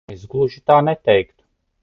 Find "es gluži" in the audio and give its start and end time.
0.13-0.63